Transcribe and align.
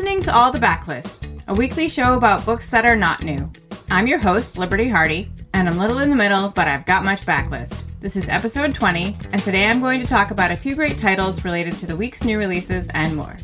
listening 0.00 0.22
to 0.22 0.34
All 0.34 0.50
the 0.50 0.58
Backlist, 0.58 1.28
a 1.46 1.52
weekly 1.52 1.86
show 1.86 2.14
about 2.14 2.46
books 2.46 2.70
that 2.70 2.86
are 2.86 2.96
not 2.96 3.22
new. 3.22 3.50
I'm 3.90 4.06
your 4.06 4.18
host, 4.18 4.56
Liberty 4.56 4.88
Hardy, 4.88 5.28
and 5.52 5.68
I'm 5.68 5.76
little 5.76 5.98
in 5.98 6.08
the 6.08 6.16
middle, 6.16 6.48
but 6.48 6.66
I've 6.66 6.86
got 6.86 7.04
much 7.04 7.26
backlist. 7.26 7.78
This 8.00 8.16
is 8.16 8.30
episode 8.30 8.74
20, 8.74 9.14
and 9.32 9.42
today 9.42 9.66
I'm 9.66 9.78
going 9.78 10.00
to 10.00 10.06
talk 10.06 10.30
about 10.30 10.52
a 10.52 10.56
few 10.56 10.74
great 10.74 10.96
titles 10.96 11.44
related 11.44 11.76
to 11.76 11.86
the 11.86 11.94
week's 11.94 12.24
new 12.24 12.38
releases 12.38 12.88
and 12.94 13.14
more. 13.14 13.36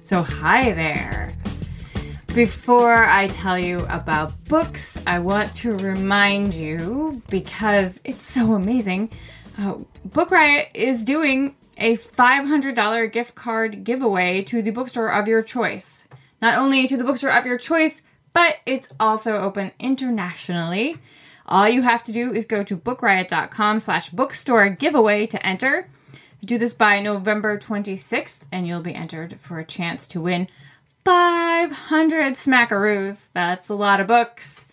So, 0.00 0.22
hi 0.22 0.70
there. 0.70 1.30
Before 2.36 3.02
I 3.02 3.26
tell 3.26 3.58
you 3.58 3.84
about 3.88 4.32
books, 4.44 5.00
I 5.08 5.18
want 5.18 5.52
to 5.54 5.76
remind 5.76 6.54
you, 6.54 7.20
because 7.30 8.00
it's 8.04 8.22
so 8.22 8.54
amazing, 8.54 9.10
uh, 9.58 9.78
Book 10.04 10.30
Riot 10.30 10.68
is 10.72 11.02
doing 11.02 11.56
a 11.78 11.96
$500 11.96 13.12
gift 13.12 13.34
card 13.34 13.84
giveaway 13.84 14.42
to 14.42 14.62
the 14.62 14.70
bookstore 14.70 15.08
of 15.12 15.28
your 15.28 15.42
choice. 15.42 16.08
Not 16.40 16.58
only 16.58 16.86
to 16.86 16.96
the 16.96 17.04
bookstore 17.04 17.30
of 17.30 17.46
your 17.46 17.58
choice, 17.58 18.02
but 18.32 18.56
it's 18.66 18.88
also 19.00 19.36
open 19.36 19.72
internationally. 19.78 20.98
All 21.46 21.68
you 21.68 21.82
have 21.82 22.02
to 22.04 22.12
do 22.12 22.32
is 22.32 22.44
go 22.46 22.62
to 22.62 22.76
bookriot.com 22.76 23.80
slash 23.80 24.10
bookstore 24.10 24.68
giveaway 24.70 25.26
to 25.26 25.46
enter. 25.46 25.88
Do 26.44 26.58
this 26.58 26.74
by 26.74 27.00
November 27.00 27.56
26th, 27.56 28.40
and 28.52 28.66
you'll 28.66 28.82
be 28.82 28.94
entered 28.94 29.40
for 29.40 29.58
a 29.58 29.64
chance 29.64 30.06
to 30.08 30.20
win 30.20 30.48
500 31.04 32.34
smackaroos. 32.34 33.30
That's 33.32 33.68
a 33.68 33.74
lot 33.74 34.00
of 34.00 34.06
books. 34.06 34.66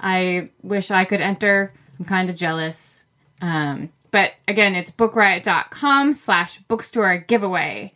I 0.00 0.50
wish 0.62 0.90
I 0.90 1.04
could 1.04 1.20
enter. 1.20 1.72
I'm 1.98 2.04
kind 2.04 2.28
of 2.28 2.36
jealous. 2.36 3.04
Um, 3.42 3.90
but 4.10 4.34
again, 4.46 4.74
it's 4.74 4.90
bookriot.com 4.90 6.14
slash 6.14 6.58
bookstore 6.60 7.18
giveaway. 7.18 7.94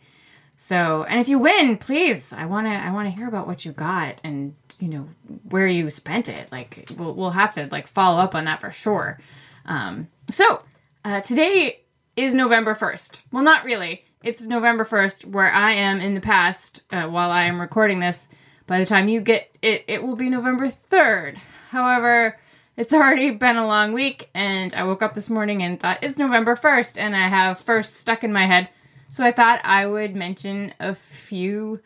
So, 0.55 1.03
and 1.09 1.19
if 1.19 1.27
you 1.27 1.39
win, 1.39 1.77
please, 1.77 2.31
I 2.31 2.45
want 2.45 2.67
to 2.67 2.71
I 2.71 2.91
want 2.91 3.07
to 3.07 3.15
hear 3.15 3.27
about 3.27 3.47
what 3.47 3.65
you 3.65 3.71
got 3.71 4.19
and, 4.23 4.55
you 4.79 4.87
know, 4.87 5.09
where 5.49 5.67
you 5.67 5.89
spent 5.89 6.29
it. 6.29 6.51
Like 6.51 6.89
we'll, 6.97 7.13
we'll 7.13 7.31
have 7.31 7.53
to 7.55 7.67
like 7.71 7.87
follow 7.87 8.19
up 8.19 8.35
on 8.35 8.45
that 8.45 8.61
for 8.61 8.71
sure. 8.71 9.19
Um, 9.65 10.07
so, 10.29 10.63
uh, 11.03 11.19
today 11.19 11.81
is 12.15 12.33
November 12.33 12.75
1st. 12.75 13.21
Well, 13.31 13.43
not 13.43 13.65
really. 13.65 14.05
It's 14.23 14.45
November 14.45 14.85
1st 14.85 15.25
where 15.25 15.51
I 15.51 15.71
am 15.71 15.99
in 15.99 16.13
the 16.13 16.21
past 16.21 16.83
uh, 16.91 17.07
while 17.07 17.31
I 17.31 17.43
am 17.43 17.59
recording 17.59 17.99
this. 17.99 18.29
By 18.67 18.79
the 18.79 18.85
time 18.85 19.09
you 19.09 19.19
get 19.19 19.49
it, 19.61 19.83
it 19.87 20.03
will 20.03 20.15
be 20.15 20.29
November 20.29 20.67
3rd. 20.67 21.37
However, 21.69 22.39
it's 22.75 22.93
already 22.93 23.31
been 23.31 23.57
a 23.57 23.67
long 23.67 23.93
week, 23.93 24.29
and 24.33 24.73
I 24.73 24.83
woke 24.83 25.01
up 25.03 25.13
this 25.13 25.29
morning 25.29 25.61
and 25.61 25.79
thought 25.79 25.99
it's 26.01 26.17
November 26.17 26.55
1st, 26.55 26.97
and 26.97 27.15
I 27.15 27.27
have 27.27 27.59
first 27.59 27.97
stuck 27.97 28.23
in 28.23 28.33
my 28.33 28.45
head. 28.45 28.69
So 29.09 29.23
I 29.23 29.31
thought 29.31 29.61
I 29.63 29.85
would 29.85 30.15
mention 30.15 30.73
a 30.79 30.95
few 30.95 31.81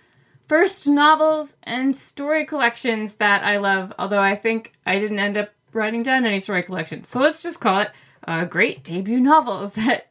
first 0.48 0.88
novels 0.88 1.58
and 1.64 1.94
story 1.94 2.46
collections 2.46 3.16
that 3.16 3.44
I 3.44 3.58
love, 3.58 3.94
although 4.00 4.22
I 4.22 4.36
think 4.36 4.72
I 4.86 4.98
didn't 4.98 5.20
end 5.20 5.36
up 5.36 5.50
writing 5.74 6.04
down 6.04 6.26
any 6.26 6.40
story 6.40 6.64
collections. 6.64 7.10
So 7.10 7.20
let's 7.20 7.44
just 7.44 7.60
call 7.60 7.82
it 7.82 7.92
uh, 8.26 8.46
great 8.46 8.84
debut 8.84 9.20
novels 9.20 9.74
that 9.74 10.08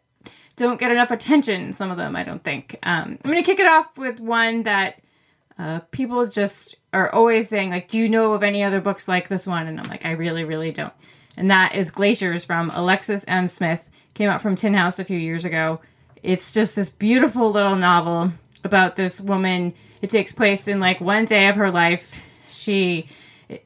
don't 0.57 0.81
get 0.81 0.93
enough 0.93 1.11
attention, 1.11 1.73
some 1.73 1.91
of 1.91 1.97
them, 1.97 2.17
I 2.17 2.23
don't 2.23 2.43
think. 2.43 2.79
Um, 2.83 3.19
I'm 3.25 3.31
going 3.31 3.43
to 3.43 3.51
kick 3.51 3.61
it 3.61 3.67
off 3.67 3.97
with 3.97 4.21
one 4.21 4.63
that 4.65 5.01
uh, 5.59 5.81
people 5.91 6.27
just 6.27 6.77
are 6.97 7.15
always 7.15 7.49
saying 7.49 7.71
like, 7.71 7.89
"Do 7.89 7.99
you 7.99 8.09
know 8.09 8.33
of 8.33 8.43
any 8.43 8.63
other 8.63 8.81
books 8.81 9.07
like 9.07 9.29
this 9.29 9.47
one?" 9.47 9.67
And 9.67 9.79
I'm 9.79 9.89
like, 9.89 10.05
"I 10.07 10.13
really, 10.13 10.45
really 10.45 10.73
don't." 10.73 10.93
And 11.37 11.51
that 11.51 11.75
is 11.75 11.91
Glaciers 11.91 12.45
from 12.45 12.71
Alexis 12.75 13.25
M. 13.29 13.49
Smith. 13.49 13.91
Came 14.15 14.31
out 14.31 14.41
from 14.41 14.57
Tin 14.57 14.75
House 14.75 14.99
a 14.99 15.05
few 15.05 15.19
years 15.19 15.45
ago. 15.45 15.81
It's 16.23 16.55
just 16.55 16.75
this 16.75 16.89
beautiful 16.89 17.51
little 17.51 17.77
novel 17.77 18.33
about 18.65 18.97
this 18.97 19.21
woman. 19.21 19.75
It 20.01 20.11
takes 20.11 20.33
place 20.33 20.67
in 20.69 20.81
like 20.81 21.01
one 21.01 21.25
day 21.27 21.49
of 21.49 21.57
her 21.57 21.71
life. 21.71 22.23
She 22.49 23.09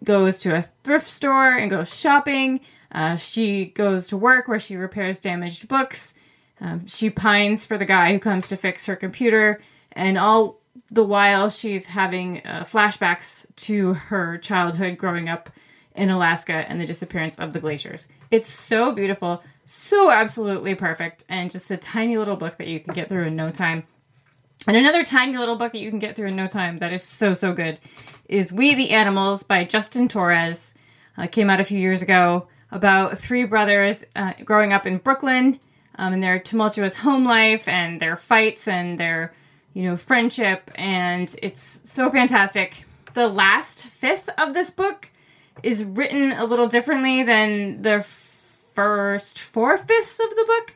goes 0.04 0.40
to 0.40 0.54
a 0.54 0.62
thrift 0.62 1.08
store 1.08 1.56
and 1.56 1.70
goes 1.70 1.98
shopping. 1.98 2.60
Uh, 2.92 3.16
she 3.16 3.66
goes 3.66 4.08
to 4.08 4.16
work 4.16 4.48
where 4.48 4.58
she 4.58 4.76
repairs 4.76 5.20
damaged 5.20 5.68
books. 5.68 6.14
Um, 6.60 6.86
she 6.86 7.08
pines 7.08 7.64
for 7.64 7.78
the 7.78 7.86
guy 7.86 8.12
who 8.12 8.18
comes 8.18 8.48
to 8.48 8.56
fix 8.56 8.86
her 8.86 8.96
computer, 8.96 9.60
and 9.92 10.18
all 10.18 10.59
the 10.88 11.04
while 11.04 11.50
she's 11.50 11.86
having 11.86 12.38
uh, 12.44 12.64
flashbacks 12.64 13.46
to 13.56 13.94
her 13.94 14.38
childhood 14.38 14.96
growing 14.96 15.28
up 15.28 15.50
in 15.94 16.10
Alaska 16.10 16.64
and 16.68 16.80
the 16.80 16.86
disappearance 16.86 17.38
of 17.38 17.52
the 17.52 17.60
glaciers. 17.60 18.08
It's 18.30 18.48
so 18.48 18.92
beautiful, 18.92 19.42
so 19.64 20.10
absolutely 20.10 20.74
perfect, 20.74 21.24
and 21.28 21.50
just 21.50 21.70
a 21.70 21.76
tiny 21.76 22.16
little 22.16 22.36
book 22.36 22.56
that 22.56 22.68
you 22.68 22.80
can 22.80 22.94
get 22.94 23.08
through 23.08 23.26
in 23.26 23.36
no 23.36 23.50
time. 23.50 23.84
And 24.66 24.76
another 24.76 25.04
tiny 25.04 25.36
little 25.36 25.56
book 25.56 25.72
that 25.72 25.80
you 25.80 25.90
can 25.90 25.98
get 25.98 26.16
through 26.16 26.28
in 26.28 26.36
no 26.36 26.46
time 26.46 26.78
that 26.78 26.92
is 26.92 27.02
so, 27.02 27.32
so 27.32 27.52
good 27.52 27.78
is 28.28 28.52
We 28.52 28.74
the 28.74 28.90
Animals 28.90 29.42
by 29.42 29.64
Justin 29.64 30.06
Torres. 30.06 30.74
Uh, 31.16 31.26
came 31.26 31.50
out 31.50 31.60
a 31.60 31.64
few 31.64 31.78
years 31.78 32.02
ago 32.02 32.46
about 32.70 33.18
three 33.18 33.44
brothers 33.44 34.04
uh, 34.14 34.32
growing 34.44 34.72
up 34.72 34.86
in 34.86 34.98
Brooklyn 34.98 35.58
um, 35.96 36.12
and 36.12 36.22
their 36.22 36.38
tumultuous 36.38 37.00
home 37.00 37.24
life 37.24 37.66
and 37.66 38.00
their 38.00 38.16
fights 38.16 38.68
and 38.68 38.98
their 38.98 39.34
you 39.72 39.84
know, 39.84 39.96
friendship, 39.96 40.70
and 40.74 41.34
it's 41.42 41.80
so 41.84 42.10
fantastic. 42.10 42.84
The 43.14 43.28
last 43.28 43.86
fifth 43.86 44.28
of 44.38 44.54
this 44.54 44.70
book 44.70 45.10
is 45.62 45.84
written 45.84 46.32
a 46.32 46.44
little 46.44 46.66
differently 46.66 47.22
than 47.22 47.82
the 47.82 48.00
first 48.00 49.38
four 49.38 49.78
fifths 49.78 50.18
of 50.20 50.30
the 50.30 50.44
book. 50.46 50.74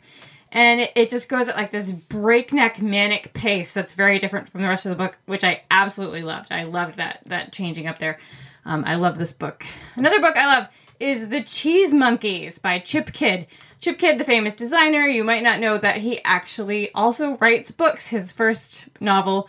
And 0.53 0.88
it, 0.94 1.09
just 1.09 1.28
goes 1.28 1.49
at 1.49 1.56
like 1.56 1.72
this 1.72 1.91
breakneck 1.91 2.81
manic 2.81 3.34
pace 3.34 3.72
that's 3.72 3.94
very 3.94 4.21
different 4.21 4.49
from 4.49 4.62
the 4.62 4.69
rest 4.69 4.87
of 4.87 4.91
the 4.91 5.03
book, 5.03 5.19
which 5.27 5.43
I 5.43 5.62
absolutely 5.69 6.22
loved. 6.22 6.53
I 6.53 6.62
loved 6.62 6.97
that 6.97 7.22
that 7.27 7.53
changing 7.53 7.88
up 7.88 7.99
there. 7.99 8.21
Um, 8.65 8.84
I 8.87 8.94
love 8.94 9.19
this 9.19 9.33
book. 9.33 9.65
Another 9.97 10.21
book 10.21 10.37
I 10.37 10.47
love 10.47 10.69
is 11.00 11.28
The 11.28 11.43
Cheese 11.43 11.93
Monkeys 11.93 12.59
by 12.59 12.78
Chip 12.78 13.12
Kidd. 13.12 13.47
Chip 13.81 13.99
Kidd, 13.99 14.19
the 14.19 14.25
famous 14.25 14.55
designer, 14.55 15.06
you 15.06 15.25
might 15.25 15.43
not 15.43 15.60
know 15.60 15.77
that 15.78 15.97
he 15.97 16.21
actually 16.25 16.93
also 16.93 17.37
writes 17.38 17.71
books. 17.71 18.09
His 18.09 18.32
first 18.32 18.88
novel 19.00 19.49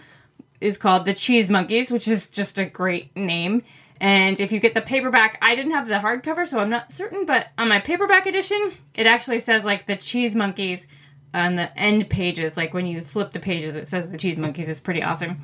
is 0.60 0.78
called 0.78 1.06
The 1.06 1.14
Cheese 1.14 1.50
Monkeys, 1.50 1.92
which 1.92 2.08
is 2.08 2.30
just 2.30 2.58
a 2.58 2.66
great 2.66 3.16
name. 3.16 3.64
And 4.02 4.40
if 4.40 4.52
you 4.52 4.60
get 4.60 4.74
the 4.74 4.82
paperback, 4.82 5.38
I 5.42 5.56
didn't 5.56 5.72
have 5.72 5.88
the 5.88 5.96
hardcover, 5.96 6.46
so 6.48 6.60
I'm 6.60 6.70
not 6.70 6.92
certain, 6.92 7.26
but 7.26 7.50
on 7.58 7.70
my 7.70 7.80
paperback 7.80 8.26
edition, 8.26 8.74
it 8.96 9.08
actually 9.08 9.40
says 9.40 9.64
like 9.64 9.86
the 9.86 9.96
Cheese 9.96 10.36
Monkeys 10.36 10.88
on 11.34 11.56
the 11.56 11.78
end 11.78 12.10
pages. 12.10 12.58
Like 12.58 12.74
when 12.74 12.88
you 12.88 13.02
flip 13.02 13.32
the 13.32 13.40
pages, 13.40 13.76
it 13.76 13.88
says 13.88 14.12
the 14.12 14.18
Cheese 14.18 14.38
Monkeys. 14.38 14.68
It's 14.68 14.80
pretty 14.80 15.04
awesome. 15.04 15.38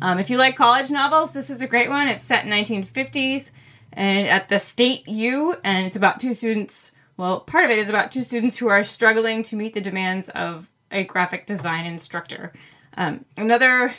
Um, 0.00 0.18
if 0.18 0.30
you 0.30 0.38
like 0.38 0.56
college 0.56 0.90
novels, 0.90 1.32
this 1.32 1.50
is 1.50 1.60
a 1.60 1.66
great 1.66 1.90
one. 1.90 2.08
It's 2.08 2.24
set 2.24 2.44
in 2.44 2.50
1950s 2.50 3.50
and 3.92 4.28
at 4.28 4.48
the 4.48 4.58
State 4.58 5.06
U, 5.08 5.56
and 5.64 5.86
it's 5.86 5.96
about 5.96 6.20
two 6.20 6.34
students 6.34 6.92
well, 7.20 7.40
part 7.40 7.66
of 7.66 7.70
it 7.70 7.78
is 7.78 7.90
about 7.90 8.10
two 8.10 8.22
students 8.22 8.56
who 8.56 8.68
are 8.68 8.82
struggling 8.82 9.42
to 9.42 9.54
meet 9.54 9.74
the 9.74 9.82
demands 9.82 10.30
of 10.30 10.70
a 10.90 11.04
graphic 11.04 11.44
design 11.44 11.84
instructor. 11.84 12.50
Um, 12.96 13.26
another 13.36 13.92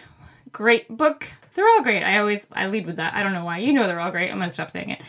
great 0.51 0.87
book. 0.89 1.29
They're 1.53 1.67
all 1.67 1.83
great. 1.83 2.01
I 2.01 2.17
always 2.17 2.47
I 2.51 2.65
lead 2.65 2.87
with 2.87 2.95
that. 2.95 3.13
I 3.13 3.21
don't 3.21 3.33
know 3.33 3.45
why. 3.45 3.59
You 3.59 3.73
know 3.73 3.85
they're 3.85 3.99
all 3.99 4.09
great. 4.09 4.31
I'm 4.31 4.39
gonna 4.39 4.49
stop 4.49 4.71
saying 4.71 4.89
it. 4.89 5.01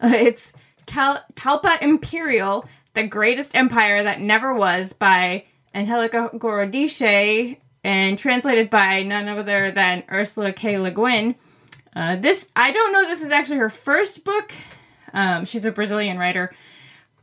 Uh, 0.00 0.12
it's 0.14 0.54
Cal- 0.86 1.22
Kalpa 1.34 1.76
Imperial, 1.82 2.66
the 2.94 3.06
greatest 3.06 3.54
empire 3.54 4.02
that 4.02 4.20
never 4.20 4.54
was, 4.54 4.94
by 4.94 5.44
Angelica 5.74 6.30
Gorodischer, 6.34 7.58
and 7.84 8.16
translated 8.16 8.70
by 8.70 9.02
none 9.02 9.28
other 9.28 9.70
than 9.70 10.04
Ursula 10.10 10.52
K. 10.54 10.78
Le 10.78 10.90
Guin. 10.90 11.34
Uh, 11.98 12.16
this 12.16 12.50
I 12.54 12.70
don't 12.70 12.92
know. 12.92 13.02
This 13.02 13.22
is 13.22 13.30
actually 13.30 13.58
her 13.58 13.70
first 13.70 14.24
book. 14.24 14.52
Um, 15.12 15.44
she's 15.44 15.64
a 15.64 15.72
Brazilian 15.72 16.18
writer 16.18 16.54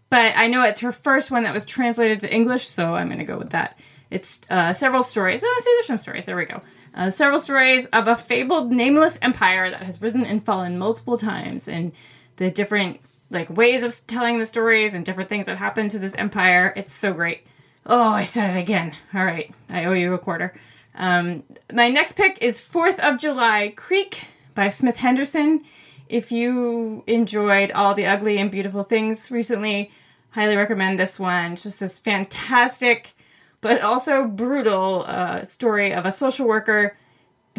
but 0.10 0.34
I 0.38 0.48
know 0.48 0.64
it's 0.64 0.82
her 0.82 0.92
first 0.92 1.32
one 1.32 1.44
that 1.44 1.54
was 1.54 1.66
translated 1.66 2.22
to 2.22 2.34
English, 2.34 2.68
so 2.68 2.96
I'm 2.96 3.08
going 3.08 3.20
to 3.20 3.26
go 3.26 3.38
with 3.38 3.50
that. 3.52 3.78
It's 4.12 4.42
uh, 4.50 4.72
several 4.72 5.04
stories. 5.04 5.42
Oh, 5.44 5.62
see, 5.62 5.72
there's 5.76 5.88
some 5.88 5.98
stories. 5.98 6.26
There 6.26 6.38
we 6.38 6.46
go. 6.46 6.60
Uh, 6.94 7.10
several 7.10 7.40
stories 7.40 7.86
of 7.88 8.08
a 8.08 8.16
fabled, 8.16 8.72
nameless 8.72 9.18
empire 9.22 9.70
that 9.70 9.82
has 9.82 10.02
risen 10.02 10.26
and 10.26 10.42
fallen 10.42 10.78
multiple 10.78 11.18
times, 11.18 11.68
and 11.68 11.92
the 12.38 12.52
different 12.52 13.02
like 13.32 13.50
ways 13.50 13.84
of 13.84 14.08
telling 14.08 14.40
the 14.40 14.46
stories 14.46 14.94
and 14.94 15.04
different 15.04 15.28
things 15.28 15.48
that 15.48 15.58
happen 15.58 15.90
to 15.90 16.00
this 16.00 16.16
empire. 16.16 16.72
It's 16.76 16.94
so 16.94 17.12
great. 17.12 17.46
Oh, 17.86 18.12
I 18.12 18.24
said 18.24 18.56
it 18.56 18.60
again. 18.60 18.94
All 19.14 19.26
right, 19.26 19.52
I 19.70 19.86
owe 19.86 19.94
you 19.94 20.14
a 20.14 20.20
quarter. 20.20 20.54
Um, 20.94 21.44
my 21.74 21.90
next 21.90 22.14
pick 22.14 22.42
is 22.42 22.62
Fourth 22.62 23.00
of 23.00 23.18
July 23.18 23.74
Creek 23.76 24.28
by 24.56 24.70
Smith 24.70 24.98
Henderson. 24.98 25.64
If 26.10 26.32
you 26.32 27.04
enjoyed 27.06 27.72
all 27.72 27.94
the 27.94 28.06
ugly 28.06 28.38
and 28.38 28.50
beautiful 28.50 28.84
things 28.84 29.30
recently, 29.30 29.92
highly 30.32 30.56
recommend 30.56 30.98
this 30.98 31.20
one. 31.20 31.54
It's 31.54 31.64
just 31.64 31.80
this 31.80 32.00
fantastic, 32.00 33.14
but 33.62 33.82
also 33.82 34.26
brutal 34.26 35.04
uh, 35.08 35.44
story 35.44 35.94
of 35.94 36.06
a 36.06 36.12
social 36.12 36.48
worker 36.48 36.98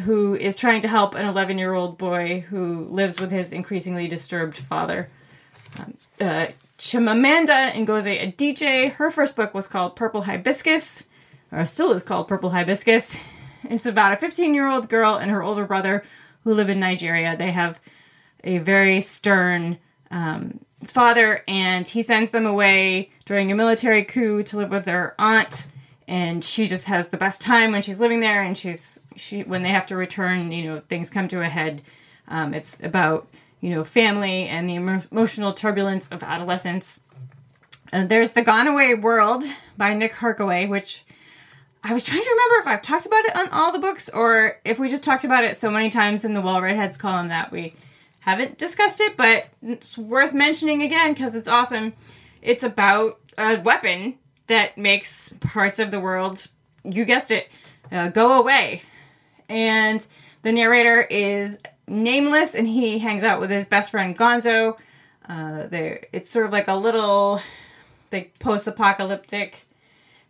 who 0.01 0.35
is 0.35 0.57
trying 0.57 0.81
to 0.83 0.89
help 0.89 1.15
an 1.15 1.27
11 1.27 1.59
year 1.59 1.75
old 1.75 1.97
boy 1.99 2.45
who 2.49 2.87
lives 2.91 3.21
with 3.21 3.31
his 3.31 3.53
increasingly 3.53 4.09
disturbed 4.09 4.57
father. 4.57 5.09
Um, 5.79 5.95
uh, 6.21 6.47
Chimamanda 6.79 7.73
Ngozi 7.73 8.37
Adichie, 8.37 8.93
her 8.93 9.11
first 9.11 9.37
book 9.37 9.55
was 9.55 9.67
called 9.67 9.97
Purple 9.97 10.23
Hibiscus, 10.23 11.05
or 11.51 11.65
still 11.65 11.93
is 11.93 12.03
called 12.03 12.29
Purple 12.29 12.51
Hibiscus. 12.51 13.17
It's 13.69 13.87
about 13.87 14.13
a 14.13 14.17
15 14.17 14.55
year 14.55 14.69
old 14.69 14.89
girl 14.89 15.17
and 15.17 15.31
her 15.31 15.43
older 15.43 15.65
brother 15.65 16.05
who 16.47 16.55
live 16.55 16.69
in 16.69 16.79
Nigeria. 16.79 17.37
They 17.37 17.51
have 17.51 17.81
a 18.45 18.59
very 18.59 19.01
stern 19.01 19.79
um, 20.13 20.61
father, 20.85 21.43
and 21.49 21.89
he 21.89 22.03
sends 22.03 22.31
them 22.31 22.47
away 22.47 23.11
during 23.25 23.51
a 23.51 23.57
military 23.57 24.05
coup 24.05 24.45
to 24.45 24.59
live 24.59 24.71
with 24.71 24.85
their 24.85 25.17
aunt. 25.19 25.67
And 26.07 26.45
she 26.45 26.69
just 26.69 26.87
has 26.87 27.09
the 27.09 27.17
best 27.17 27.41
time 27.41 27.73
when 27.73 27.83
she's 27.83 27.99
living 27.99 28.21
there, 28.21 28.43
and 28.43 28.57
she's 28.57 29.01
she 29.17 29.43
when 29.43 29.63
they 29.63 29.71
have 29.71 29.87
to 29.89 29.97
return, 29.97 30.53
you 30.53 30.67
know, 30.67 30.79
things 30.79 31.11
come 31.11 31.27
to 31.29 31.43
a 31.43 31.49
head. 31.49 31.83
Um, 32.29 32.55
it's 32.55 32.79
about 32.81 33.27
you 33.61 33.71
know 33.71 33.83
family 33.83 34.47
and 34.47 34.69
the 34.69 34.77
emotional 34.77 35.53
turbulence 35.53 36.07
of 36.09 36.23
adolescence. 36.23 37.01
Uh, 37.93 38.07
there's 38.07 38.31
the 38.33 38.43
Gone 38.43 38.69
Away 38.69 38.95
World 38.95 39.43
by 39.77 39.95
Nick 39.95 40.13
Harkaway, 40.13 40.69
which 40.69 41.03
I 41.89 41.93
was 41.93 42.05
trying 42.05 42.21
to 42.21 42.29
remember 42.29 42.63
if 42.63 42.67
I've 42.67 42.83
talked 42.83 43.07
about 43.07 43.25
it 43.27 43.37
on 43.37 43.49
all 43.51 43.71
the 43.71 43.79
books 43.79 44.09
or 44.09 44.61
if 44.65 44.81
we 44.81 44.89
just 44.89 45.05
talked 45.05 45.23
about 45.23 45.45
it 45.45 45.55
so 45.55 45.71
many 45.71 45.89
times 45.89 46.25
in 46.25 46.33
the 46.33 46.41
Well 46.41 46.61
Read 46.61 46.75
Heads 46.75 46.97
column 46.97 47.29
that 47.29 47.53
we 47.53 47.75
haven't 48.19 48.59
discussed 48.59 49.01
it, 49.01 49.17
but 49.17 49.47
it's 49.63 49.97
worth 49.97 50.35
mentioning 50.35 50.83
again 50.83 51.15
because 51.15 51.37
it's 51.37 51.47
awesome. 51.47 51.93
It's 52.43 52.65
about 52.65 53.21
a 53.39 53.61
weapon 53.61 54.19
that 54.49 54.77
makes 54.77 55.29
parts 55.39 55.79
of 55.79 55.93
the 55.93 56.01
world, 56.01 56.49
you 56.83 57.05
guessed 57.05 57.31
it, 57.31 57.53
uh, 57.93 58.09
go 58.09 58.41
away. 58.41 58.83
And 59.49 60.05
the 60.43 60.51
narrator 60.51 61.03
is 61.03 61.57
nameless 61.87 62.57
and 62.57 62.67
he 62.67 62.99
hangs 62.99 63.23
out 63.23 63.39
with 63.39 63.51
his 63.51 63.65
best 63.65 63.93
friend 63.93 64.19
Gonzo. 64.19 64.77
Uh, 65.29 65.69
it's 65.71 66.31
sort 66.31 66.47
of 66.47 66.53
like 66.53 66.67
a 66.67 66.75
little 66.75 67.41
like 68.11 68.37
post-apocalyptic 68.41 69.67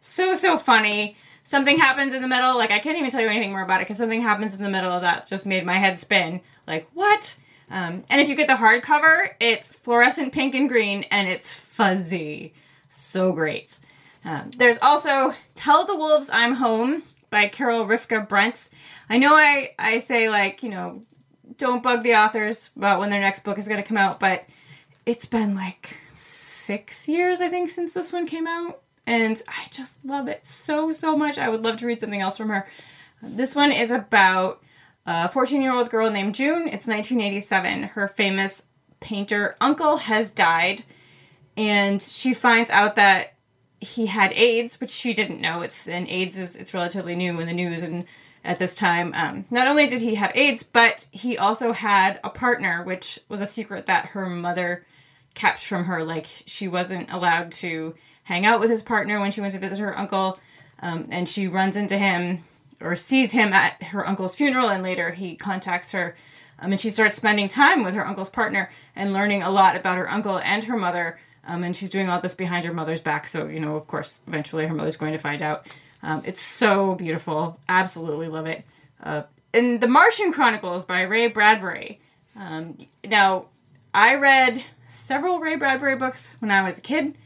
so 0.00 0.34
so 0.34 0.58
funny 0.58 1.16
something 1.46 1.78
happens 1.78 2.12
in 2.12 2.22
the 2.22 2.28
middle 2.28 2.56
like 2.56 2.72
i 2.72 2.80
can't 2.80 2.98
even 2.98 3.08
tell 3.08 3.20
you 3.20 3.28
anything 3.28 3.52
more 3.52 3.62
about 3.62 3.80
it 3.80 3.84
because 3.84 3.96
something 3.96 4.20
happens 4.20 4.54
in 4.56 4.62
the 4.64 4.68
middle 4.68 4.98
that 4.98 5.28
just 5.28 5.46
made 5.46 5.64
my 5.64 5.74
head 5.74 5.98
spin. 5.98 6.40
Like 6.66 6.88
what? 6.92 7.36
Um, 7.70 8.04
and 8.10 8.20
if 8.20 8.28
you 8.28 8.34
get 8.34 8.48
the 8.48 8.54
hardcover 8.54 9.30
it's 9.40 9.72
fluorescent 9.72 10.32
pink 10.32 10.54
and 10.54 10.68
green 10.68 11.04
and 11.10 11.28
it's 11.28 11.58
fuzzy. 11.58 12.52
So 12.86 13.32
great. 13.32 13.78
Um, 14.24 14.50
there's 14.56 14.78
also 14.82 15.34
tell 15.54 15.86
the 15.86 15.96
wolves 15.96 16.28
i'm 16.32 16.54
home 16.54 17.04
by 17.30 17.46
carol 17.46 17.86
Rifka 17.86 18.28
Brunt. 18.28 18.70
I 19.08 19.18
know 19.18 19.34
i 19.34 19.70
i 19.78 19.98
say 19.98 20.28
like 20.28 20.64
you 20.64 20.70
know 20.70 21.02
don't 21.58 21.82
bug 21.82 22.02
the 22.02 22.16
authors 22.16 22.70
about 22.76 22.98
when 22.98 23.08
their 23.08 23.20
next 23.20 23.44
book 23.44 23.56
is 23.56 23.68
going 23.68 23.82
to 23.82 23.88
come 23.88 23.96
out 23.96 24.18
but 24.18 24.44
it's 25.06 25.26
been 25.26 25.54
like 25.54 25.96
six 26.08 27.06
years, 27.08 27.40
I 27.40 27.48
think, 27.48 27.70
since 27.70 27.92
this 27.92 28.12
one 28.12 28.26
came 28.26 28.48
out. 28.48 28.80
And 29.06 29.40
I 29.48 29.66
just 29.70 30.04
love 30.04 30.28
it 30.28 30.44
so, 30.44 30.90
so 30.90 31.16
much. 31.16 31.38
I 31.38 31.48
would 31.48 31.62
love 31.62 31.76
to 31.76 31.86
read 31.86 32.00
something 32.00 32.20
else 32.20 32.36
from 32.36 32.48
her. 32.48 32.66
This 33.22 33.54
one 33.54 33.72
is 33.72 33.90
about 33.90 34.62
a 35.06 35.28
14 35.28 35.62
year 35.62 35.72
old 35.72 35.90
girl 35.90 36.10
named 36.10 36.34
June. 36.34 36.62
It's 36.62 36.86
1987. 36.86 37.84
Her 37.84 38.08
famous 38.08 38.66
painter 39.00 39.56
uncle 39.60 39.98
has 39.98 40.30
died, 40.30 40.82
and 41.56 42.02
she 42.02 42.34
finds 42.34 42.70
out 42.70 42.96
that 42.96 43.34
he 43.80 44.06
had 44.06 44.32
AIDS, 44.32 44.80
which 44.80 44.90
she 44.90 45.14
didn't 45.14 45.40
know. 45.40 45.62
It's 45.62 45.86
and 45.86 46.08
AIDS 46.08 46.36
is 46.36 46.56
it's 46.56 46.74
relatively 46.74 47.14
new 47.14 47.38
in 47.40 47.46
the 47.46 47.54
news 47.54 47.82
and 47.82 48.04
at 48.44 48.58
this 48.58 48.74
time. 48.74 49.12
Um, 49.14 49.44
not 49.50 49.68
only 49.68 49.86
did 49.86 50.00
he 50.00 50.14
have 50.14 50.32
AIDS, 50.34 50.62
but 50.62 51.06
he 51.10 51.36
also 51.36 51.72
had 51.72 52.20
a 52.24 52.30
partner, 52.30 52.82
which 52.84 53.18
was 53.28 53.40
a 53.40 53.46
secret 53.46 53.86
that 53.86 54.06
her 54.06 54.26
mother 54.26 54.86
kept 55.34 55.58
from 55.58 55.84
her. 55.84 56.02
Like 56.04 56.26
she 56.26 56.68
wasn't 56.68 57.12
allowed 57.12 57.52
to 57.52 57.94
hang 58.26 58.44
out 58.44 58.60
with 58.60 58.70
his 58.70 58.82
partner 58.82 59.18
when 59.18 59.30
she 59.30 59.40
went 59.40 59.54
to 59.54 59.58
visit 59.58 59.78
her 59.78 59.98
uncle, 59.98 60.38
um, 60.80 61.04
and 61.10 61.28
she 61.28 61.48
runs 61.48 61.76
into 61.76 61.96
him 61.96 62.40
or 62.80 62.94
sees 62.94 63.32
him 63.32 63.52
at 63.52 63.82
her 63.82 64.06
uncle's 64.06 64.36
funeral, 64.36 64.68
and 64.68 64.82
later 64.82 65.10
he 65.10 65.34
contacts 65.34 65.92
her. 65.92 66.14
Um, 66.58 66.72
and 66.72 66.80
she 66.80 66.90
starts 66.90 67.16
spending 67.16 67.48
time 67.48 67.84
with 67.84 67.94
her 67.94 68.06
uncle's 68.06 68.30
partner 68.30 68.70
and 68.94 69.12
learning 69.12 69.42
a 69.42 69.50
lot 69.50 69.76
about 69.76 69.98
her 69.98 70.10
uncle 70.10 70.38
and 70.38 70.64
her 70.64 70.76
mother. 70.76 71.18
Um, 71.46 71.62
and 71.62 71.76
she's 71.76 71.90
doing 71.90 72.08
all 72.08 72.20
this 72.20 72.34
behind 72.34 72.64
her 72.64 72.72
mother's 72.72 73.00
back. 73.00 73.28
So, 73.28 73.46
you 73.46 73.60
know, 73.60 73.76
of 73.76 73.86
course, 73.86 74.22
eventually 74.26 74.66
her 74.66 74.74
mother's 74.74 74.96
going 74.96 75.12
to 75.12 75.18
find 75.18 75.42
out. 75.42 75.66
Um, 76.02 76.22
it's 76.24 76.40
so 76.40 76.94
beautiful. 76.94 77.58
Absolutely 77.68 78.28
love 78.28 78.46
it. 78.46 78.64
Uh, 79.02 79.22
The 79.52 79.88
Martian 79.88 80.32
Chronicles 80.32 80.84
by 80.84 81.02
Ray 81.02 81.28
Bradbury. 81.28 82.00
Um, 82.38 82.76
now, 83.08 83.46
I 83.94 84.16
read 84.16 84.62
several 84.90 85.38
Ray 85.38 85.56
Bradbury 85.56 85.96
books 85.96 86.34
when 86.40 86.50
I 86.50 86.62
was 86.62 86.78
a 86.78 86.82
kid, 86.82 87.16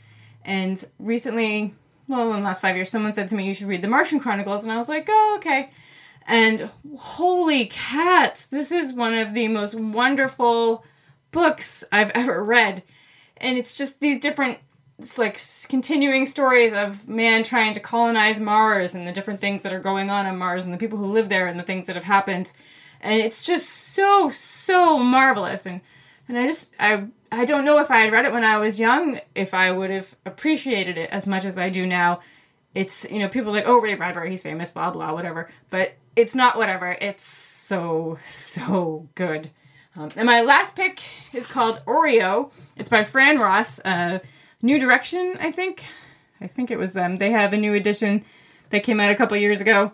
and 0.45 0.83
recently, 0.99 1.75
well, 2.09 2.33
in 2.33 2.41
the 2.41 2.47
last 2.47 2.63
five 2.63 2.77
years, 2.77 2.91
someone 2.91 3.15
said 3.15 3.29
to 3.29 3.35
me, 3.35 3.47
You 3.47 3.55
should 3.55 3.69
read 3.69 3.83
The 3.83 3.89
Martian 3.89 4.21
Chronicles, 4.21 4.63
and 4.63 4.73
I 4.73 4.77
was 4.77 4.89
like, 4.89 5.07
Oh, 5.09 5.35
okay. 5.39 5.69
And 6.27 6.71
holy 6.99 7.67
cats, 7.67 8.47
this 8.47 8.71
is 8.71 8.93
one 8.93 9.15
of 9.15 9.35
the 9.35 9.49
most 9.49 9.75
wonderful 9.75 10.85
books 11.33 11.83
I've 11.91 12.11
ever 12.11 12.43
read. 12.43 12.83
And 13.39 13.57
it's 13.57 13.77
just 13.77 14.01
these 14.01 14.21
different, 14.21 14.59
it's 14.99 15.19
like 15.19 15.41
continuing 15.69 16.27
stories 16.27 16.73
of 16.73 17.09
man 17.09 17.43
trying 17.43 17.73
to 17.73 17.81
colonize 17.81 18.39
Mars 18.39 18.95
and 18.95 19.09
the 19.09 19.13
different 19.13 19.41
things 19.41 19.63
that 19.63 19.73
are 19.73 19.81
going 19.81 20.11
on 20.11 20.27
on 20.27 20.39
Mars 20.39 20.65
and 20.65 20.75
the 20.75 20.79
people 20.79 20.99
who 20.99 21.07
live 21.07 21.29
there 21.29 21.47
and 21.47 21.59
the 21.59 21.65
things 21.65 21.87
that 21.87 21.97
have 21.97 22.05
happened. 22.05 22.53
And 23.01 23.21
it's 23.21 23.45
just 23.45 23.69
so, 23.69 24.29
so 24.29 24.99
marvelous. 24.99 25.65
And 25.65 25.81
and 26.31 26.39
I 26.39 26.47
just 26.47 26.73
I 26.79 27.07
I 27.33 27.45
don't 27.45 27.65
know 27.65 27.79
if 27.79 27.91
I 27.91 28.01
had 28.01 28.13
read 28.13 28.25
it 28.25 28.33
when 28.33 28.45
I 28.45 28.59
was 28.59 28.81
young, 28.81 29.21
if 29.35 29.55
I 29.55 29.71
would 29.71 29.91
have 29.91 30.17
appreciated 30.27 30.99
it 30.99 31.11
as 31.11 31.27
much 31.27 31.45
as 31.45 31.59
I 31.59 31.71
do 31.71 31.87
now. 31.87 32.21
It's, 32.75 33.09
you 33.11 33.19
know, 33.19 33.29
people 33.29 33.53
like, 33.53 33.67
oh, 33.67 33.81
Ray 33.81 33.95
Bradbury, 33.95 34.31
he's 34.31 34.43
famous, 34.43 34.71
blah, 34.71 34.91
blah, 34.91 35.13
whatever. 35.13 35.51
But 35.71 35.95
it's 36.17 36.35
not 36.35 36.57
whatever. 36.57 36.97
It's 37.01 37.25
so, 37.25 38.19
so 38.25 39.09
good. 39.15 39.51
Um, 39.97 40.11
and 40.17 40.27
my 40.27 40.43
last 40.43 40.77
pick 40.77 41.01
is 41.33 41.47
called 41.47 41.83
Oreo. 41.87 42.53
It's 42.77 42.89
by 42.89 43.05
Fran 43.05 43.39
Ross. 43.39 43.81
Uh, 43.81 44.21
new 44.63 44.79
Direction, 44.79 45.35
I 45.41 45.51
think. 45.51 45.85
I 46.41 46.47
think 46.47 46.71
it 46.71 46.79
was 46.79 46.93
them. 46.93 47.17
They 47.17 47.33
have 47.33 47.53
a 47.53 47.57
new 47.57 47.75
edition 47.75 48.25
that 48.71 48.83
came 48.83 49.01
out 49.01 49.11
a 49.11 49.17
couple 49.17 49.37
years 49.37 49.61
ago. 49.61 49.93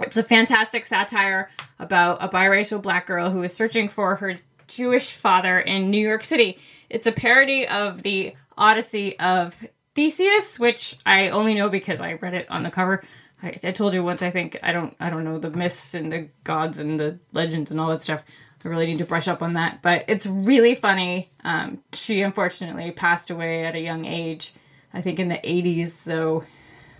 It's 0.00 0.16
a 0.16 0.22
fantastic 0.22 0.86
satire 0.86 1.50
about 1.78 2.22
a 2.22 2.28
biracial 2.28 2.80
black 2.82 3.06
girl 3.06 3.30
who 3.30 3.42
is 3.42 3.52
searching 3.52 3.88
for 3.88 4.16
her 4.16 4.38
Jewish 4.74 5.12
father 5.12 5.58
in 5.58 5.90
New 5.90 6.06
York 6.06 6.24
City. 6.24 6.58
It's 6.88 7.06
a 7.06 7.12
parody 7.12 7.66
of 7.66 8.02
the 8.02 8.34
Odyssey 8.56 9.18
of 9.18 9.56
Theseus, 9.94 10.58
which 10.58 10.96
I 11.04 11.28
only 11.28 11.54
know 11.54 11.68
because 11.68 12.00
I 12.00 12.14
read 12.14 12.34
it 12.34 12.50
on 12.50 12.62
the 12.62 12.70
cover. 12.70 13.02
I, 13.42 13.56
I, 13.64 13.72
told 13.72 13.92
you 13.92 14.02
once. 14.02 14.22
I 14.22 14.30
think 14.30 14.56
I 14.62 14.72
don't. 14.72 14.94
I 15.00 15.10
don't 15.10 15.24
know 15.24 15.38
the 15.38 15.50
myths 15.50 15.94
and 15.94 16.10
the 16.10 16.28
gods 16.44 16.78
and 16.78 16.98
the 16.98 17.18
legends 17.32 17.70
and 17.70 17.80
all 17.80 17.90
that 17.90 18.02
stuff. 18.02 18.24
I 18.64 18.68
really 18.68 18.86
need 18.86 18.98
to 18.98 19.04
brush 19.04 19.28
up 19.28 19.42
on 19.42 19.54
that. 19.54 19.82
But 19.82 20.04
it's 20.08 20.26
really 20.26 20.74
funny. 20.74 21.28
Um, 21.44 21.82
she 21.92 22.22
unfortunately 22.22 22.92
passed 22.92 23.30
away 23.30 23.64
at 23.64 23.74
a 23.74 23.80
young 23.80 24.04
age. 24.04 24.54
I 24.94 25.00
think 25.00 25.18
in 25.18 25.28
the 25.28 25.38
'80s, 25.38 25.88
so 25.88 26.44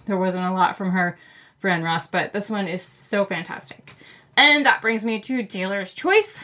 there 0.07 0.17
wasn't 0.17 0.45
a 0.45 0.52
lot 0.52 0.76
from 0.76 0.91
her, 0.91 1.17
Fran 1.59 1.83
Ross. 1.83 2.07
But 2.07 2.33
this 2.33 2.50
one 2.50 2.67
is 2.67 2.83
so 2.83 3.25
fantastic. 3.25 3.95
And 4.37 4.67
that 4.67 4.81
brings 4.81 5.05
me 5.05 5.21
to 5.21 5.43
Dealer's 5.43 5.93
Choice. 5.93 6.43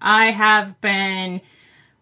I 0.00 0.26
have 0.26 0.80
been 0.80 1.40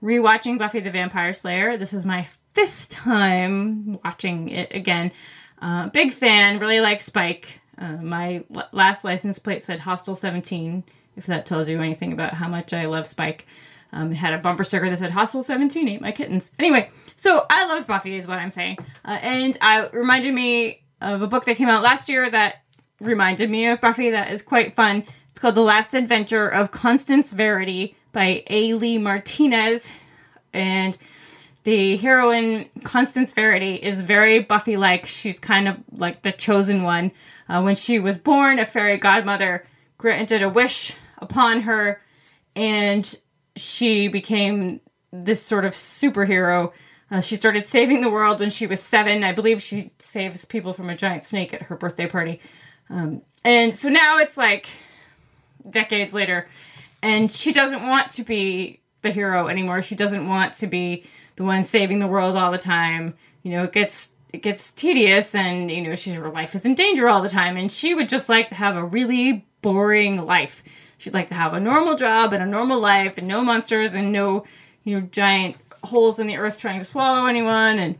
rewatching 0.02 0.58
Buffy 0.58 0.80
the 0.80 0.90
Vampire 0.90 1.32
Slayer. 1.32 1.76
This 1.76 1.92
is 1.92 2.04
my 2.04 2.26
fifth 2.52 2.88
time 2.90 3.98
watching 4.04 4.48
it 4.48 4.74
again. 4.74 5.12
Uh, 5.60 5.88
big 5.88 6.12
fan, 6.12 6.58
really 6.58 6.80
like 6.80 7.00
Spike. 7.00 7.60
Uh, 7.78 7.96
my 7.96 8.44
l- 8.54 8.68
last 8.72 9.04
license 9.04 9.38
plate 9.38 9.62
said 9.62 9.80
Hostile 9.80 10.14
17, 10.14 10.84
if 11.16 11.26
that 11.26 11.46
tells 11.46 11.68
you 11.68 11.80
anything 11.80 12.12
about 12.12 12.34
how 12.34 12.48
much 12.48 12.72
I 12.72 12.86
love 12.86 13.06
Spike. 13.06 13.46
Um, 13.92 14.12
it 14.12 14.16
had 14.16 14.34
a 14.34 14.38
bumper 14.38 14.64
sticker 14.64 14.90
that 14.90 14.98
said 14.98 15.12
Hostile 15.12 15.42
17, 15.42 15.88
ate 15.88 16.00
my 16.00 16.12
kittens. 16.12 16.50
Anyway, 16.58 16.90
so 17.16 17.46
I 17.48 17.66
love 17.66 17.86
Buffy, 17.86 18.16
is 18.16 18.26
what 18.26 18.38
I'm 18.38 18.50
saying. 18.50 18.78
Uh, 19.04 19.18
and 19.22 19.56
I 19.60 19.88
reminded 19.88 20.34
me 20.34 20.84
of 21.00 21.22
a 21.22 21.26
book 21.26 21.44
that 21.44 21.56
came 21.56 21.68
out 21.68 21.82
last 21.82 22.08
year 22.08 22.28
that 22.28 22.62
reminded 23.00 23.50
me 23.50 23.66
of 23.66 23.80
Buffy 23.80 24.10
that 24.10 24.32
is 24.32 24.42
quite 24.42 24.74
fun. 24.74 25.04
It's 25.34 25.40
called 25.40 25.56
The 25.56 25.62
Last 25.62 25.94
Adventure 25.94 26.46
of 26.46 26.70
Constance 26.70 27.32
Verity 27.32 27.96
by 28.12 28.44
A. 28.46 28.74
Lee 28.74 28.98
Martinez. 28.98 29.90
And 30.52 30.96
the 31.64 31.96
heroine, 31.96 32.66
Constance 32.84 33.32
Verity, 33.32 33.74
is 33.74 34.00
very 34.00 34.38
Buffy 34.38 34.76
like. 34.76 35.06
She's 35.06 35.40
kind 35.40 35.66
of 35.66 35.78
like 35.90 36.22
the 36.22 36.30
chosen 36.30 36.84
one. 36.84 37.10
Uh, 37.48 37.62
when 37.62 37.74
she 37.74 37.98
was 37.98 38.16
born, 38.16 38.60
a 38.60 38.64
fairy 38.64 38.96
godmother 38.96 39.66
granted 39.98 40.40
a 40.40 40.48
wish 40.48 40.94
upon 41.18 41.62
her, 41.62 42.00
and 42.54 43.18
she 43.56 44.06
became 44.06 44.80
this 45.12 45.42
sort 45.42 45.64
of 45.64 45.72
superhero. 45.72 46.72
Uh, 47.10 47.20
she 47.20 47.34
started 47.34 47.66
saving 47.66 48.02
the 48.02 48.10
world 48.10 48.38
when 48.38 48.50
she 48.50 48.68
was 48.68 48.80
seven. 48.80 49.24
I 49.24 49.32
believe 49.32 49.60
she 49.60 49.90
saves 49.98 50.44
people 50.44 50.72
from 50.72 50.90
a 50.90 50.96
giant 50.96 51.24
snake 51.24 51.52
at 51.52 51.62
her 51.62 51.76
birthday 51.76 52.06
party. 52.06 52.38
Um, 52.88 53.22
and 53.42 53.74
so 53.74 53.88
now 53.88 54.18
it's 54.18 54.36
like 54.36 54.68
decades 55.68 56.14
later. 56.14 56.48
And 57.02 57.30
she 57.30 57.52
doesn't 57.52 57.86
want 57.86 58.08
to 58.10 58.24
be 58.24 58.80
the 59.02 59.10
hero 59.10 59.48
anymore. 59.48 59.82
She 59.82 59.94
doesn't 59.94 60.26
want 60.26 60.54
to 60.54 60.66
be 60.66 61.04
the 61.36 61.44
one 61.44 61.64
saving 61.64 61.98
the 61.98 62.06
world 62.06 62.36
all 62.36 62.50
the 62.50 62.58
time. 62.58 63.14
You 63.42 63.52
know, 63.52 63.64
it 63.64 63.72
gets 63.72 64.12
it 64.32 64.42
gets 64.42 64.72
tedious 64.72 65.34
and 65.34 65.70
you 65.70 65.82
know, 65.82 65.94
she's 65.94 66.14
her 66.14 66.30
life 66.30 66.54
is 66.54 66.64
in 66.64 66.74
danger 66.74 67.08
all 67.08 67.22
the 67.22 67.28
time 67.28 67.56
and 67.56 67.70
she 67.70 67.94
would 67.94 68.08
just 68.08 68.28
like 68.28 68.48
to 68.48 68.54
have 68.54 68.76
a 68.76 68.84
really 68.84 69.46
boring 69.62 70.24
life. 70.24 70.62
She'd 70.98 71.14
like 71.14 71.28
to 71.28 71.34
have 71.34 71.52
a 71.52 71.60
normal 71.60 71.96
job 71.96 72.32
and 72.32 72.42
a 72.42 72.46
normal 72.46 72.80
life 72.80 73.18
and 73.18 73.28
no 73.28 73.42
monsters 73.42 73.94
and 73.94 74.10
no, 74.12 74.44
you 74.82 74.98
know, 74.98 75.06
giant 75.12 75.56
holes 75.84 76.18
in 76.18 76.26
the 76.26 76.36
earth 76.36 76.58
trying 76.58 76.78
to 76.78 76.84
swallow 76.84 77.26
anyone 77.26 77.78
and 77.78 77.96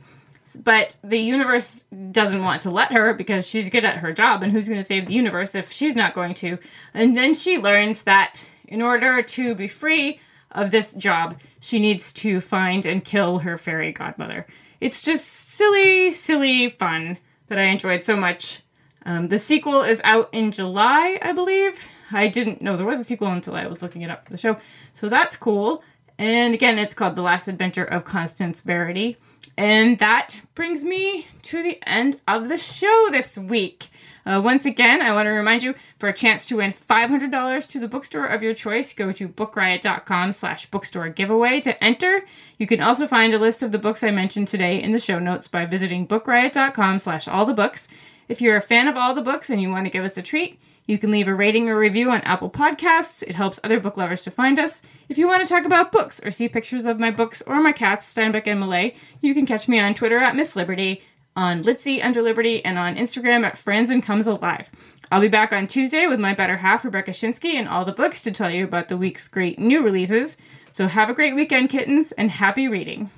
but 0.63 0.97
the 1.03 1.19
universe 1.19 1.85
doesn't 2.11 2.43
want 2.43 2.61
to 2.63 2.71
let 2.71 2.93
her 2.93 3.15
because 3.15 3.49
she's 3.49 3.71
good 3.71 3.85
at 3.85 3.99
her 3.99 4.13
job 4.13 4.43
and 4.43 4.53
who's 4.53 4.69
going 4.69 4.81
to 4.81 4.87
save 4.87 5.07
the 5.07 5.15
universe 5.15 5.55
if 5.55 5.73
she's 5.73 5.97
not 5.97 6.15
going 6.15 6.35
to? 6.35 6.59
And 6.93 7.17
then 7.17 7.35
she 7.35 7.59
learns 7.59 8.03
that 8.03 8.45
in 8.69 8.83
order 8.83 9.23
to 9.23 9.55
be 9.55 9.69
free 9.69 10.21
of 10.51 10.71
this 10.71 10.95
job 10.95 11.41
she 11.61 11.81
needs 11.81 12.13
to 12.13 12.41
find 12.41 12.87
and 12.87 13.05
kill 13.05 13.41
her 13.41 13.59
fairy 13.59 13.93
godmother. 13.93 14.47
It's 14.81 15.03
just 15.03 15.27
silly 15.27 16.11
silly 16.11 16.69
fun 16.69 17.19
that 17.49 17.59
i 17.59 17.63
enjoyed 17.63 18.05
so 18.05 18.17
much. 18.17 18.61
Um, 19.07 19.29
the 19.29 19.39
sequel 19.39 19.83
is 19.83 20.01
out 20.05 20.29
in 20.33 20.51
july 20.53 21.19
i 21.23 21.33
believe. 21.33 21.89
I 22.13 22.29
didn't 22.29 22.63
know 22.63 22.77
there 22.77 22.87
was 22.87 23.01
a 23.01 23.05
sequel 23.05 23.29
until 23.29 23.57
i 23.57 23.67
was 23.67 23.83
looking 23.83 24.03
it 24.03 24.11
up 24.11 24.25
for 24.25 24.31
the 24.31 24.37
show. 24.37 24.59
So 24.93 25.09
that's 25.09 25.37
cool 25.37 25.83
and 26.19 26.55
again 26.55 26.79
it's 26.79 26.95
called 26.95 27.17
the 27.17 27.23
last 27.23 27.49
adventure 27.49 27.85
of 27.85 28.05
constance 28.05 28.61
verity 28.61 29.17
and 29.57 29.99
that 29.99 30.41
brings 30.55 30.83
me 30.83 31.27
to 31.43 31.63
the 31.63 31.79
end 31.87 32.21
of 32.27 32.49
the 32.49 32.59
show 32.59 33.09
this 33.11 33.39
week. 33.39 33.89
Uh, 34.27 34.41
once 34.43 34.65
again, 34.65 35.03
I 35.03 35.13
want 35.13 35.27
to 35.27 35.31
remind 35.31 35.63
you 35.63 35.75
for 35.99 36.09
a 36.09 36.15
chance 36.15 36.47
to 36.47 36.57
win 36.57 36.73
$500 36.73 37.71
to 37.71 37.79
the 37.79 37.89
bookstore 37.89 38.27
of 38.27 38.43
your 38.43 38.55
choice, 38.55 38.93
go 38.95 39.13
to 39.13 39.29
bookriot.com 39.29 40.33
slash 40.33 40.67
bookstore 40.67 41.11
giveaway 41.11 41.61
to 41.61 41.85
enter. 41.85 42.25
You 42.59 42.67
can 42.67 42.81
also 42.81 43.07
find 43.07 43.35
a 43.35 43.39
list 43.39 43.63
of 43.63 43.71
the 43.71 43.79
books 43.79 44.03
I 44.03 44.11
mentioned 44.11 44.49
today 44.49 44.83
in 44.83 44.93
the 44.93 44.99
show 44.99 45.19
notes 45.19 45.47
by 45.47 45.67
visiting 45.67 46.07
bookriot.com 46.09 46.99
slash 46.99 47.29
all 47.29 47.45
the 47.45 47.55
books. 47.55 47.87
If 48.27 48.41
you're 48.41 48.57
a 48.57 48.63
fan 48.63 48.89
of 48.89 48.97
all 48.97 49.15
the 49.15 49.21
books 49.23 49.51
and 49.51 49.61
you 49.61 49.71
want 49.71 49.85
to 49.87 49.91
give 49.91 50.05
us 50.05 50.17
a 50.17 50.23
treat, 50.23 50.59
you 50.87 50.99
can 50.99 51.11
leave 51.11 51.29
a 51.29 51.35
rating 51.35 51.69
or 51.69 51.79
review 51.79 52.11
on 52.11 52.21
Apple 52.23 52.51
Podcasts. 52.51 53.23
It 53.23 53.35
helps 53.35 53.59
other 53.65 53.81
book 53.81 53.97
lovers 53.97 54.23
to 54.25 54.31
find 54.31 54.59
us. 54.59 54.83
If 55.09 55.17
you 55.17 55.27
want 55.27 55.47
to 55.47 55.49
talk 55.53 55.65
about 55.65 55.93
books 55.93 56.21
or 56.23 56.31
see 56.31 56.49
pictures 56.49 56.85
of 56.85 57.01
my 57.01 57.11
books 57.11 57.43
or 57.47 57.63
my 57.63 57.73
cats, 57.73 58.13
Steinbeck 58.13 58.47
and 58.47 58.61
Millay, 58.61 58.95
you 59.23 59.33
can 59.33 59.47
catch 59.47 59.67
me 59.67 59.81
on 59.81 59.95
Twitter 59.95 60.19
at 60.19 60.37
Miss 60.37 60.55
Liberty, 60.55 61.03
on 61.35 61.65
Litsy 61.65 62.05
under 62.05 62.21
Liberty, 62.21 62.65
and 62.65 62.79
on 62.79 62.97
Instagram 62.97 63.45
at 63.45 63.55
Franzen 63.55 64.03
Comes 64.03 64.27
Alive. 64.27 64.71
I'll 65.11 65.21
be 65.21 65.29
back 65.29 65.53
on 65.53 65.67
Tuesday 65.67 66.07
with 66.07 66.21
my 66.21 66.35
better 66.35 66.59
half, 66.59 66.85
Rebecca 66.85 67.13
Schinsky, 67.13 67.55
and 67.55 67.67
all 67.67 67.85
the 67.85 67.93
books 67.93 68.23
to 68.23 68.31
tell 68.31 68.51
you 68.51 68.65
about 68.65 68.89
the 68.89 68.97
week's 68.97 69.27
great 69.27 69.59
new 69.59 69.83
releases. 69.83 70.37
So 70.71 70.87
have 70.87 71.09
a 71.09 71.15
great 71.15 71.35
weekend, 71.35 71.71
kittens, 71.71 72.13
and 72.13 72.31
happy 72.31 72.69
reading. 72.69 73.11